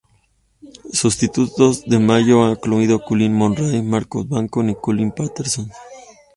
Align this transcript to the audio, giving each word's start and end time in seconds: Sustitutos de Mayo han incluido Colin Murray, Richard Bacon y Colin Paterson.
Sustitutos 0.91 1.85
de 1.85 1.99
Mayo 1.99 2.43
han 2.43 2.53
incluido 2.53 3.03
Colin 3.05 3.33
Murray, 3.35 3.81
Richard 3.87 4.25
Bacon 4.29 4.71
y 4.71 4.75
Colin 4.81 5.11
Paterson. 5.11 5.71